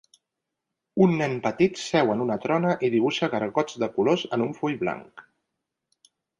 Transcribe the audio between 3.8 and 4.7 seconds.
de colors en un